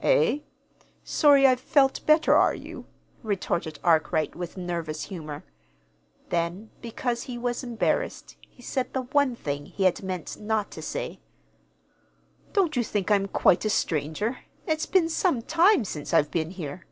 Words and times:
"Eh? 0.00 0.38
Sorry 1.02 1.46
I've 1.46 1.60
felt 1.60 2.06
better, 2.06 2.34
are 2.34 2.54
you?" 2.54 2.86
retorted 3.22 3.78
Arkwright, 3.84 4.34
with 4.34 4.56
nervous 4.56 5.02
humor. 5.02 5.44
Then, 6.30 6.70
because 6.80 7.24
he 7.24 7.36
was 7.36 7.62
embarrassed, 7.62 8.34
he 8.48 8.62
said 8.62 8.94
the 8.94 9.02
one 9.02 9.36
thing 9.36 9.66
he 9.66 9.84
had 9.84 10.02
meant 10.02 10.40
not 10.40 10.70
to 10.70 10.80
say: 10.80 11.20
"Don't 12.54 12.76
you 12.76 12.82
think 12.82 13.10
I'm 13.10 13.28
quite 13.28 13.66
a 13.66 13.68
stranger? 13.68 14.38
It's 14.66 14.86
been 14.86 15.10
some 15.10 15.42
time 15.42 15.84
since 15.84 16.14
I've 16.14 16.30
been 16.30 16.52
here." 16.52 16.86